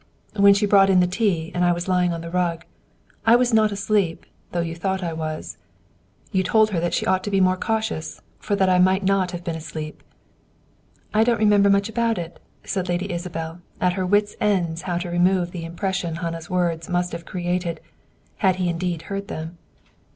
[0.35, 2.65] "When she brought in the tea, and I was lying on the rug.
[3.23, 5.57] I was not asleep, though you thought I was.
[6.31, 9.43] You told her she ought to be more cautious, for that I might not have
[9.43, 10.01] been asleep."
[11.13, 15.07] "I don't remember much about it," said Lady Isabel, at her wits' ends how to
[15.11, 17.79] remove the impression Hannah's words must have created,
[18.37, 19.59] had he indeed heard them.